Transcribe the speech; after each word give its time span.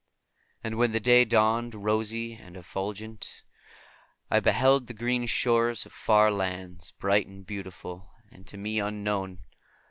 And 0.63 0.79
when 0.79 0.93
the 0.93 0.99
day 0.99 1.25
dawned, 1.25 1.75
rosy 1.75 2.33
and 2.33 2.57
effulgent, 2.57 3.43
I 4.31 4.39
beheld 4.39 4.87
the 4.87 4.95
green 4.95 5.27
shore 5.27 5.69
of 5.69 5.77
far 5.77 6.31
lands, 6.31 6.89
bright 6.89 7.27
and 7.27 7.45
beautiful, 7.45 8.09
and 8.31 8.47
to 8.47 8.57
me 8.57 8.79
unknown. 8.79 9.43